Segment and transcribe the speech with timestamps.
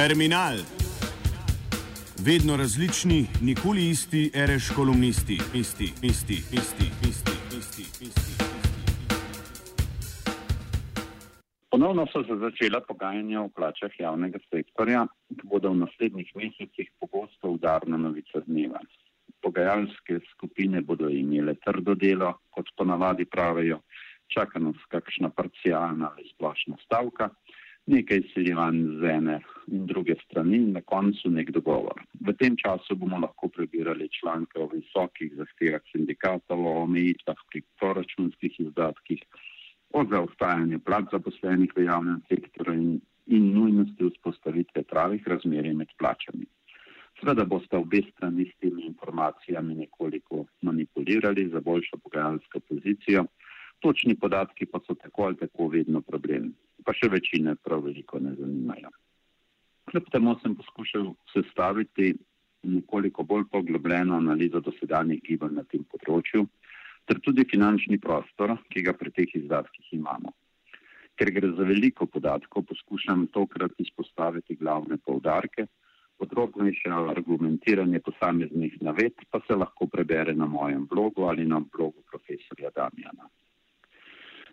[0.00, 0.56] Terminal.
[2.26, 8.32] Vedno različni, nikoli isti, reš kolumnisti, isti, isti, isti, isti, isti, isti.
[11.70, 17.52] Ponovno so se začela pogajanja o plačah javnega sektorja, ki bodo v naslednjih mesecih pogosto
[17.58, 18.80] udarna novica dneva.
[19.42, 23.82] Pogajalske skupine bodo imele trdo delo, kot ponavadi pravijo,
[24.32, 27.28] čaka nas kakšna parcialna ali splošna stavka
[27.86, 32.02] nekaj izsiljevanj z ene in druge strani in na koncu nek dogovor.
[32.26, 38.60] V tem času bomo lahko prebirali članke o visokih zahtevah sindikatov, o omejitvah pri proračunskih
[38.60, 39.22] izdatkih,
[39.92, 46.46] o zaostajanju plat zaposlenih v javnem sektorju in, in nujnosti vzpostavitve pravih razmerij med plačami.
[47.20, 53.26] Sveda boste obe strani s temi informacijami nekoliko manipulirali za boljšo pogajalsko pozicijo,
[53.80, 56.52] točni podatki pa so tako ali tako vedno problem
[56.84, 58.90] pa še večine prav veliko ne zanimajo.
[59.90, 62.12] Kljub temu sem poskušal sestaviti
[62.62, 66.44] nekoliko bolj poglobljeno analizo dosedanjih gibanj na tem področju,
[67.08, 70.34] ter tudi finančni prostor, ki ga pri teh izdatkih imamo.
[71.16, 75.66] Ker gre za veliko podatkov, poskušam tokrat izpostaviti glavne povdarke,
[76.20, 82.70] podrobnejše argumentiranje posameznih navedb pa se lahko prebere na mojem blogu ali na blogu profesorja
[82.76, 83.28] Damjana.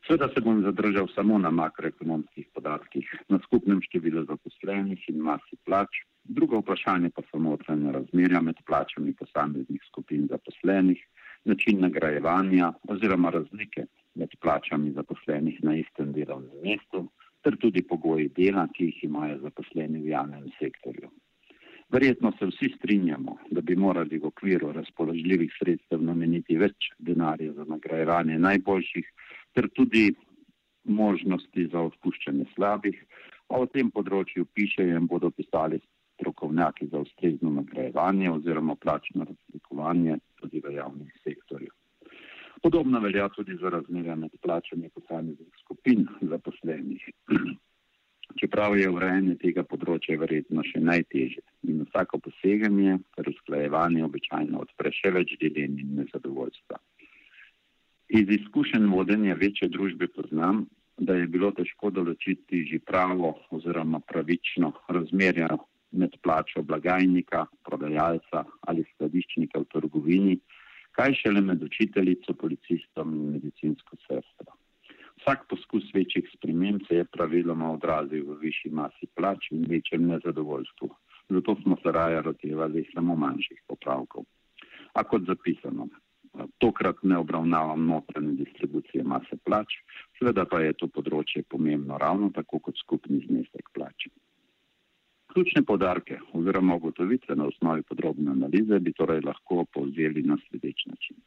[0.08, 6.00] Sveda se bom zadržal samo na makroekonomskih podatkih, na skupnem številu zaposlenih in masi plač.
[6.24, 11.02] Drugo vprašanje pa so notranje razmerja med plačami posameznih skupin zaposlenih,
[11.52, 13.84] način nagrajevanja oziroma razlike
[14.16, 17.04] med plačami zaposlenih na istem delovnem mestu
[17.44, 21.12] ter tudi pogoji dela, ki jih imajo zaposleni v javnem sektorju.
[21.92, 27.68] Verjetno se vsi strinjamo, da bi morali v okviru razpoložljivih sredstev nameniti več denarja za
[27.68, 29.08] nagrajevanje najboljših
[29.58, 30.12] ter tudi
[30.86, 32.98] možnosti za odpuščanje slabih.
[33.50, 35.80] O tem področju pišejo in bodo pisali
[36.18, 41.72] strokovnjaki za ustrezno nagrajevanje oziroma plačno razlikovanje tudi v javnem sektorju.
[42.62, 47.08] Podobno velja tudi za razmerja med plačami posameznih skupin zaposlenih.
[48.42, 54.94] Čeprav je urejanje tega področja verjetno še najtežje in vsako poseganje ter usklajevanje običajno odpre
[55.00, 56.82] še več dilem in nezadovoljstva.
[58.10, 60.66] Iz izkušenj vodenja večje družbe poznam,
[60.98, 65.50] da je bilo težko določiti že pravo oziroma pravično razmerje
[65.92, 70.38] med plačo blagajnika, prodajalca ali skladiščnika v trgovini,
[70.96, 74.56] kaj šele med učiteljico, policistom in medicinsko sestro.
[75.20, 80.90] Vsak poskus večjih sprememb se je praviloma odrazil v višji masi plač in večjem nezadovoljstvu.
[81.36, 84.24] Zato smo se raje rotevali samo manjših popravkov.
[84.94, 85.90] A kot zapisano,
[86.58, 89.78] tokrat ne obravnavam notranje distribucije mase plač,
[90.20, 94.08] seveda pa je to področje pomembno ravno tako kot skupni znesek plač.
[95.34, 101.18] Ključne podarke oziroma ugotovitve na osnovi podrobne analize bi torej lahko povzeli na sledeč način.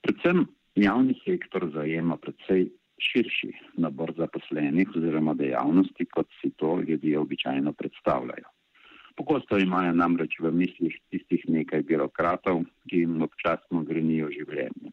[0.00, 0.46] Predvsem
[0.78, 2.68] javni sektor zajema predvsej
[3.02, 3.50] širši
[3.82, 8.57] nabor zaposlenih oziroma dejavnosti, kot si to ljudje običajno predstavljajo.
[9.18, 14.92] Pogosto imajo namreč v mislih tistih nekaj birokratov, ki jim občasno grenijo življenje.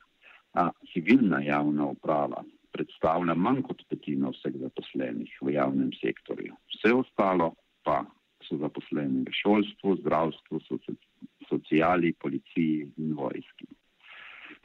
[0.58, 2.42] A civilna javna uprava
[2.74, 6.58] predstavlja manj kot petino vseh zaposlenih v javnem sektorju.
[6.74, 7.52] Vse ostalo
[7.86, 8.00] pa
[8.48, 10.62] so zaposleni v šolstvu, zdravstvu,
[11.46, 13.70] sociali, policiji in vojski.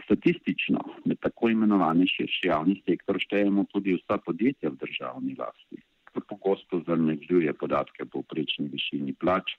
[0.07, 5.85] Statistično med tako imenovani širši javni sektor štejemo tudi vsa podjetja v državni lasti
[6.29, 9.55] pogosto zamegljuje podatke o povprečni višini plač,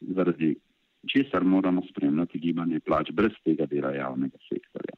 [0.00, 0.54] zaradi
[1.08, 4.96] česar moramo spremljati gibanje plač brez tega dela javnega sektorja.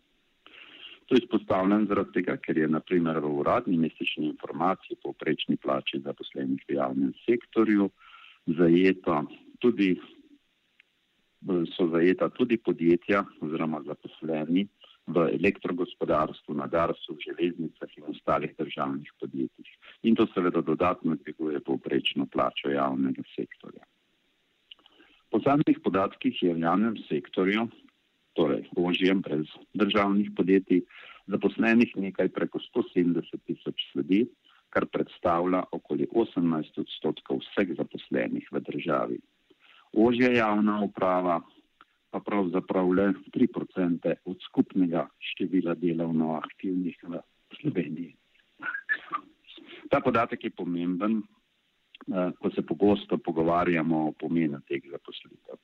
[1.06, 6.78] To izpostavljam zaradi tega, ker je naprimer v uradni mesečni informaciji povprečni plači zaposlenih v
[6.78, 7.90] javnem sektorju
[8.46, 9.22] zajeta
[9.60, 9.96] tudi,
[11.76, 14.66] so zajeta tudi podjetja oziroma zaposleni
[15.06, 19.61] v elektrogospodarstvu, na Darsu, železnicah in ostalih državnih podjetjih
[20.02, 23.84] in to seveda dodatno dviguje povprečno plačo javnega sektorja.
[25.30, 27.68] Po zadnjih podatkih je v javnem sektorju,
[28.36, 30.82] torej ožjem brez državnih podjetij,
[31.26, 34.26] zaposlenih nekaj preko 170 tisoč ljudi,
[34.72, 39.18] kar predstavlja okoli 18 odstotkov vseh zaposlenih v državi.
[39.92, 41.40] Ožja javna uprava
[42.12, 47.20] pa pravzaprav le 3% od skupnega števila delovno aktivnih v
[47.60, 48.16] Sloveniji.
[49.92, 55.60] Ta podatek je pomemben, eh, ko se pogosto pogovarjamo o pomenu teh zaposlitev.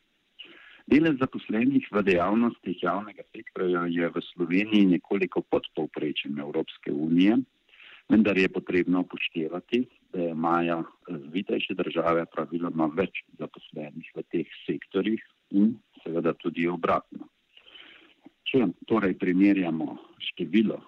[0.88, 7.36] Delež zaposlenih v dejavnostih javnega sektorja je v Sloveniji nekoliko pod povprečjem Evropske unije,
[8.08, 15.74] Vendar je potrebno upoštevati, da imajo razvitejše države praviloma več zaposlenih v teh sektorjih in
[16.02, 17.28] seveda tudi obratno.
[18.48, 19.98] Če torej primerjamo
[20.30, 20.80] število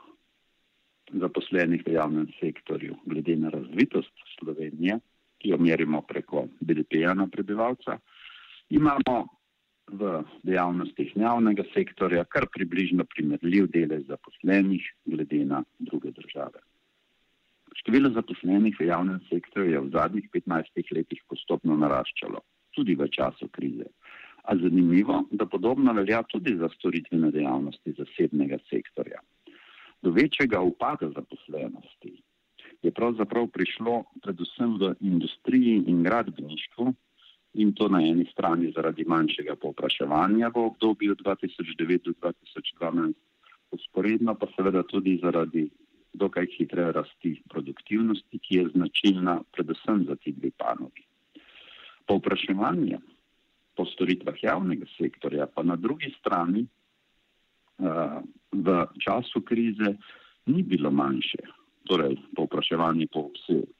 [1.13, 5.01] zaposlenih v javnem sektorju glede na razvitost Slovenije,
[5.41, 7.99] ki jo merimo preko BDP-ja na prebivalca,
[8.71, 9.27] imamo
[9.91, 16.63] v dejavnostih javnega sektorja kar približno primerljiv delež zaposlenih glede na druge države.
[17.81, 22.43] Število zaposlenih v javnem sektorju je v zadnjih 15 letih postopno naraščalo,
[22.77, 23.89] tudi v času krize.
[24.45, 29.21] A zanimivo, da podobno velja tudi za storitvene dejavnosti zasebnega sektorja.
[30.03, 32.23] Do večjega upada zaposlenosti
[32.83, 36.95] je pravzaprav prišlo predvsem v industriji in gradbeništvu
[37.55, 43.15] in to na eni strani zaradi manjšega povpraševanja v obdobju 2009 do 2012,
[43.71, 45.69] usporedno pa seveda tudi zaradi
[46.13, 51.05] dokaj hitre rasti produktivnosti, ki je značilna predvsem za ti dve panogi.
[52.07, 52.99] Povpraševanje
[53.77, 56.67] po storitvah javnega sektorja pa na drugi strani
[57.79, 59.97] uh, v času krize
[60.47, 61.43] ni bilo manjše.
[61.89, 63.31] Torej, povpraševanje po,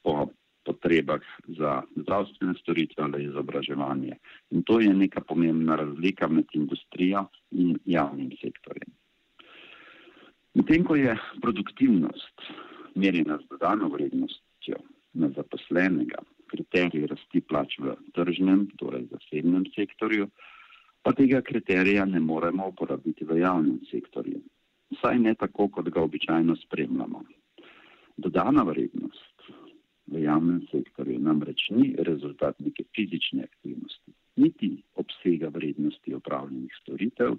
[0.03, 0.31] po
[0.65, 1.21] potrebah
[1.59, 4.17] za zdravstvene storitve ali izobraževanje.
[4.51, 8.91] In to je neka pomembna razlika med industrijo in javnim sektorjem.
[10.55, 12.43] Medtem ko je produktivnost
[12.95, 14.81] merjena z dodano vrednostjo
[15.13, 20.27] na zaposlenega, kriterij rasti plač v tržnem, torej zasebnem sektorju,
[21.03, 24.43] pa tega kriterija ne moremo uporabiti v javnem sektorju.
[25.01, 27.23] Vsaj ne tako, kot ga običajno spremljamo.
[28.17, 29.47] Dodana vrednost
[30.13, 34.69] v javnem sektorju namreč ni rezultat neke fizične aktivnosti, niti
[35.01, 37.39] obsega vrednosti opravljenih storitev,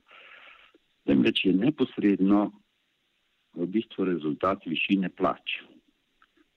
[1.06, 2.42] temveč je neposredno
[3.54, 5.60] v bistvu rezultat višine plač.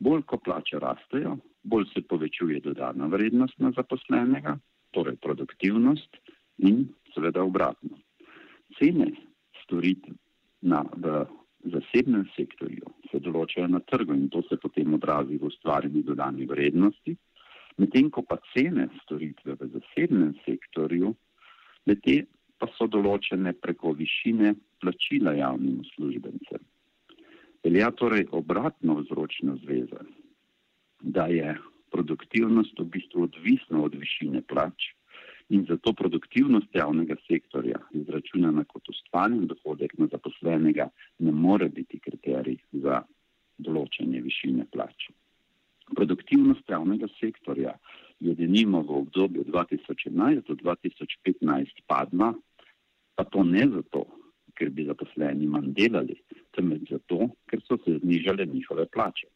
[0.01, 4.57] Bolj ko plače rastejo, bolj se povečuje dodana vrednost na zaposlenega,
[4.97, 6.17] torej produktivnost
[6.65, 8.01] in seveda obratno.
[8.79, 9.13] Cene
[9.67, 10.24] storitev
[10.65, 11.25] na, v
[11.73, 17.17] zasebnem sektorju se določajo na trgu in to se potem odrazi v ustvarjanju dodane vrednosti,
[17.81, 21.15] medtem ko pa cene storitve v zasebnem sektorju,
[22.05, 22.17] te
[22.59, 26.63] pa so določene preko višine plačila javnim uslužbencem.
[27.65, 30.01] Velja torej obratno vzročno zvezo,
[31.01, 31.55] da je
[31.93, 34.94] produktivnost v bistvu odvisna od višine plač
[35.49, 40.89] in zato produktivnost javnega sektorja, izračunana kot ustvarjen dohodek na zaposlenega,
[41.19, 43.03] ne more biti kriterij za
[43.59, 45.11] določanje višine plač.
[45.95, 47.75] Produktivnost javnega sektorja
[48.25, 52.33] je denimo v obdobju 2011 do 2015 padla,
[53.15, 54.07] pa to ne zato,
[54.57, 56.17] ker bi zaposleni manj delali,
[56.57, 59.29] temveč zato, ker so se znižale njihove plače.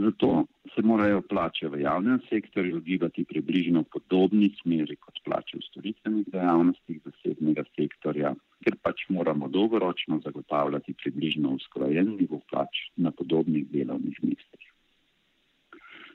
[0.00, 5.66] Zato se morajo plače v javnem sektorju gibati približno v podobni smeri kot plače v
[5.66, 8.30] storitvenih dejavnostih zasebnega sektorja,
[8.64, 14.64] ker pač moramo dolgoročno zagotavljati približno usklajen nivo plač na podobnih delovnih mestih.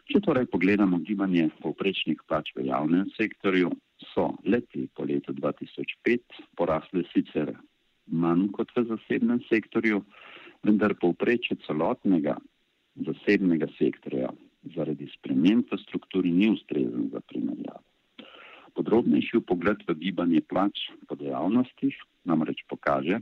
[0.09, 3.69] Če torej pogledamo gibanje povprečnih plač v javnem sektorju,
[4.13, 7.53] so leti po letu 2005 porasle sicer
[8.09, 10.01] manj kot v zasebnem sektorju,
[10.65, 12.37] vendar povprečje celotnega
[12.95, 14.31] zasebnega sektorja
[14.75, 17.83] zaradi sprememb v strukturi ni ustrezen za primerjavo.
[18.75, 21.95] Podrobnejši pogled v gibanje plač po dejavnostih
[22.27, 23.21] namreč pokaže,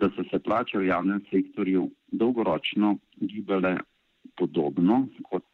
[0.00, 3.76] da so se plače v javnem sektorju dolgoročno gibale
[4.36, 5.46] podobno kot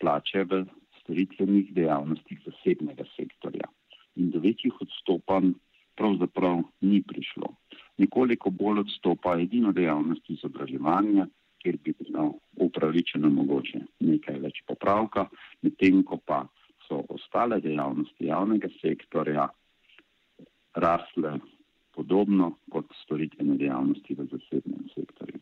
[0.00, 0.64] plače v
[1.00, 3.68] storitvenih dejavnostih zasebnega sektorja.
[4.16, 5.52] In do večjih odstopanj
[5.96, 7.54] pravzaprav ni prišlo.
[7.98, 11.26] Nekoliko bolj odstopa edino dejavnost izobraževanja,
[11.64, 15.24] kjer bi bilo upravičeno mogoče nekaj več popravka,
[15.64, 16.42] medtem ko pa
[16.84, 19.48] so ostale dejavnosti javnega sektorja
[20.84, 21.38] rasle
[21.96, 25.40] podobno kot storitvene dejavnosti v zasebnem sektorju.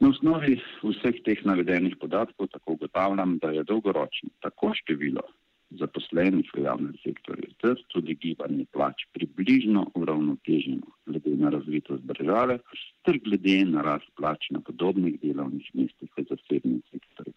[0.00, 5.22] Na osnovi vseh teh navedenih podatkov tako ugotavljam, da je dolgoročno tako število
[5.70, 12.58] zaposlenih v javnem sektorju, ter tudi gibanje plač približno uravnoteženo glede na razvitost države,
[13.04, 17.34] ter glede na rast plač na podobnih delovnih mestih v zasebnem sektorju.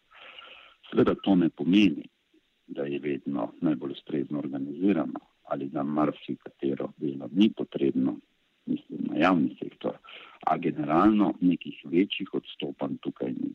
[0.89, 2.07] Seveda to ne pomeni,
[2.67, 5.19] da je vedno najbolj ustrezno organizirano
[5.51, 8.15] ali da marsikatero delo ni potrebno,
[8.65, 9.97] mislim na javni sektor,
[10.47, 13.51] a generalno nekih večjih odstopanj tukaj ni.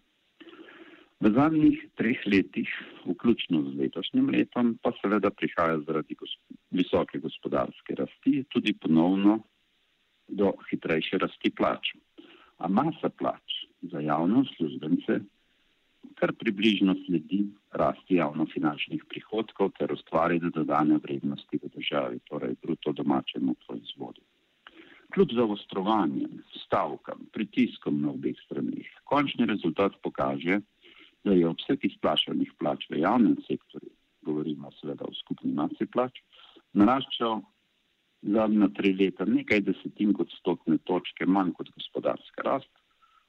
[1.16, 2.68] V zadnjih treh letih,
[3.08, 6.40] vključno z letošnjim letom, pa seveda prihaja zaradi gosp
[6.76, 9.38] visoke gospodarske rasti tudi ponovno
[10.28, 11.94] do hitrejše rasti plač.
[12.58, 15.18] A masa plač za javne uslužbence,
[16.20, 23.56] kar približno sledi rasti javnofinančnih prihodkov ter ustvarjanje dodane vrednosti v državi, torej bruto domačemu
[23.66, 24.20] proizvodu.
[25.14, 30.60] Kljub zaostrovanjem, stavkam, pritiskom na obeh stranih, končni rezultat pokaže,
[31.26, 33.90] da je obseg izplačanih plač v javnem sektorju,
[34.26, 36.22] govorimo seveda o skupni masi plač,
[36.78, 37.40] naraščal
[38.36, 42.72] zadnja tri leta nekaj desetink odstotne točke manj kot gospodarska rast,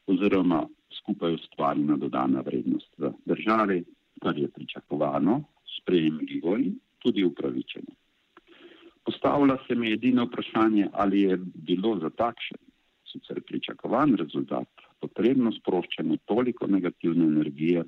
[0.08, 0.64] oziroma
[1.02, 3.82] skupaj ustvarjena dodana vrednost v državi,
[4.24, 5.42] kar je pričakovano,
[5.78, 7.94] sprejemljivo in tudi upravičeno.
[9.08, 11.38] Postavlja se mi edino vprašanje, ali je
[11.70, 12.62] bilo za takšen,
[13.12, 14.87] sicer pričakovan rezultat,
[15.18, 17.84] potrebno sproščanje toliko negativne energije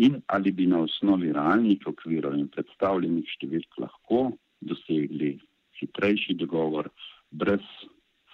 [0.00, 4.20] in ali bi na osnovi realnih okvirov in predstavljenih številk lahko
[4.60, 5.34] dosegli
[5.80, 6.88] hitrejši dogovor
[7.30, 7.66] brez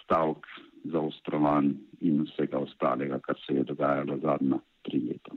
[0.05, 0.47] stavk
[0.87, 1.73] zaostrovanj
[2.07, 5.35] in vsega ostalega, kar se je dogajalo zadnja tri leta.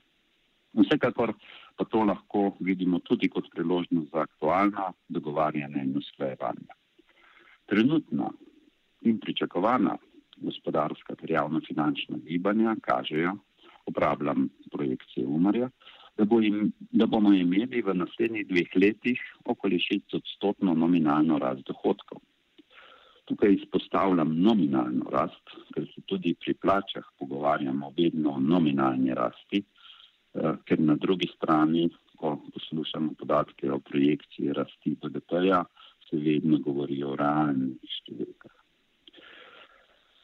[0.78, 1.34] Vsekakor
[1.76, 6.78] pa to lahko vidimo tudi kot priložnost za aktualna dogovarjanja in usklajevanja.
[7.66, 8.30] Trenutna
[9.10, 9.98] in pričakovana
[10.42, 13.36] gospodarska ter javno finančna gibanja kažejo,
[13.86, 15.70] upravljam projekcije Umarja,
[16.18, 21.64] da, bo im, da bomo imeli v naslednjih dveh letih okoli 6 odstotno nominalno rast
[21.68, 22.20] dohodkov.
[23.30, 30.56] Tukaj izpostavljam nominalno rast, ker se tudi pri plačah pogovarjamo vedno o nominalni rasti, eh,
[30.66, 35.64] ker na drugi strani, ko poslušamo podatke o projekciji rasti BDP-ja,
[36.10, 38.59] se vedno govori o realnih številkah.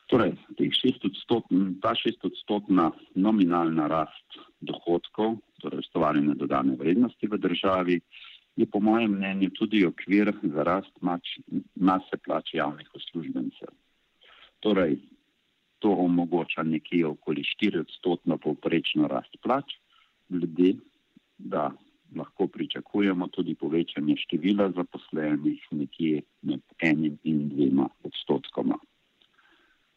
[0.06, 0.36] Torej,
[0.82, 1.06] šest
[1.82, 8.00] ta šestodstotna nominalna rast dohodkov, torej ustvarjene dodane vrednosti v državi,
[8.56, 11.40] je po mojem mnenju tudi okvir za rast mač,
[11.76, 13.74] mase plač javnih uslužbencev.
[14.60, 15.00] Torej,
[15.80, 19.76] to omogoča nekje okoli 4 odstotno povprečno rast plač,
[20.30, 20.78] glede
[21.38, 21.72] da
[22.16, 28.78] lahko pričakujemo tudi povečanje števila zaposlenih nekje med enim in dvema odstotkoma.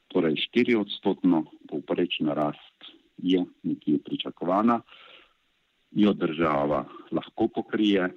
[0.09, 4.81] Torej, 4 odstotno povprečna rast je nekje pričakovana,
[5.91, 8.09] jo država lahko pokrije,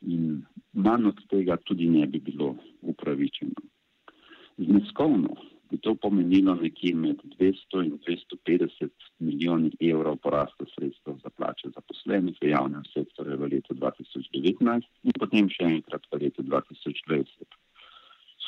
[0.00, 3.62] in manj od tega tudi ne bi bilo upravičeno.
[4.56, 5.36] Zneskovno
[5.70, 8.88] bi to pomenilo nekje med 200 in 250
[9.18, 15.48] milijoni evrov porasta sredstev za plače zaposlenih v javnem sektorju v letu 2019 in potem
[15.48, 17.65] še enkrat v letu 2020.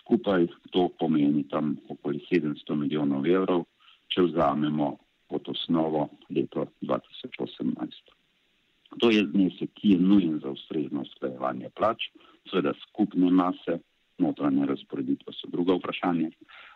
[0.09, 3.67] Skupaj to pomeni tam okoli 700 milijonov evrov,
[4.09, 4.87] če vzamemo
[5.29, 8.15] kot osnovo leto 2018.
[9.05, 12.07] To je znesek, ki je nujen za ustrezno usklajevanje plač,
[12.49, 13.77] seveda skupne mase,
[14.19, 16.31] notranje razporeditve so druga vprašanja,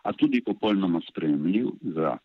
[0.05, 2.19] a tudi popolnoma sprejemljiv za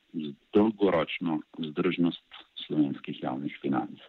[0.53, 4.03] dolgoročno vzdržnost slovenskih javnih financ.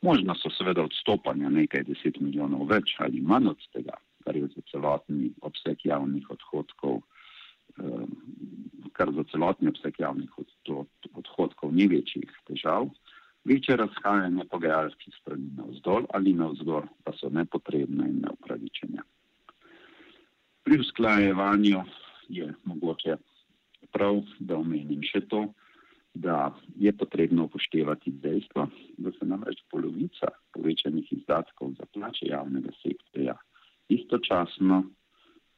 [0.00, 4.62] Možno so seveda odstopanja nekaj deset milijonov več ali manj od tega, kar je za
[4.70, 7.02] celotni obseg javnih odhodkov,
[7.78, 8.06] eh,
[8.92, 10.30] kar za celotni obseg javnih
[11.12, 12.88] odhodkov ni večjih težav.
[13.44, 19.04] Večje razhajanje pogajalskih strani na vzdolj ali na vzgor pa so nepotrebne in neupravičene.
[20.64, 21.82] Pri usklajevanju
[22.28, 23.16] je mogoče
[23.92, 25.44] prav, da omenim še to,
[26.14, 33.03] da je potrebno upoštevati dejstvo, da se namreč polovica povečanih izdatkov za plače javnega sektorja
[33.88, 34.84] istočasno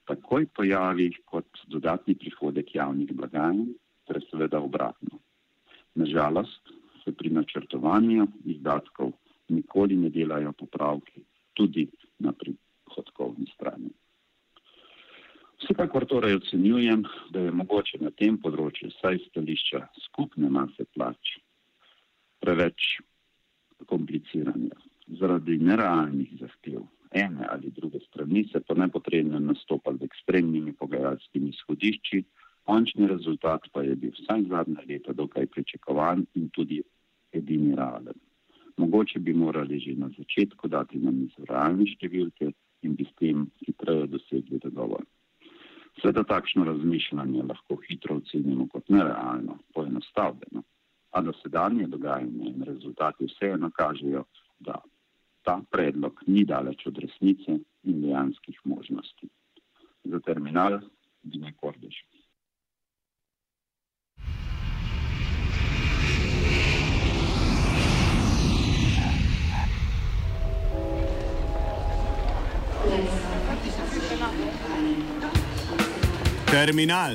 [0.06, 3.66] takoj pojavi kot dodatni prihodek javnih blagajn,
[4.06, 5.18] ter seveda obratno.
[5.94, 6.72] Nažalost,
[7.04, 9.12] se pri načrtovanju izdatkov
[9.48, 11.22] nikoli ne delajo popravki,
[11.54, 11.86] tudi
[12.18, 13.90] na prihodkovni strani.
[15.62, 21.38] Vsekakor torej ocenjujem, da je mogoče na tem področju vsaj stališča skupne mase plač
[22.42, 22.98] preveč
[23.86, 24.76] kompliciranja.
[25.18, 26.82] Zaradi nerealnih zahtev
[27.22, 32.22] ene ali druge strani se pa nepotrebno nastopa z ekstremnimi pogajalskimi izhodišči,
[32.64, 36.82] končni rezultat pa je bil vsaj zadnja leta dokaj pričakovan in tudi
[37.32, 38.18] edini realen.
[38.76, 43.46] Mogoče bi morali že na začetku dati na mizo realne številke in bi s tem
[43.66, 45.04] hitreje dosegli dogovor.
[46.00, 50.62] Sveda takšno razmišljanje lahko hitro ocenimo kot nerealno, poenostavljeno,
[51.10, 54.26] a dosedanje dogajanje in rezultati vseeno kažejo,
[54.60, 54.82] da
[55.46, 59.28] ta predlog ni daleč od resnice in dejanskih možnosti.
[60.04, 60.80] Za terminal
[61.22, 61.94] bi nekordež.
[76.50, 77.14] Terminal.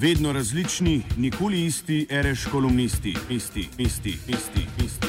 [0.00, 4.84] Vedno različni, nikoli isti, reš kolumnisti, isti, isti, isti, isti, isti, isti.
[4.84, 5.03] isti.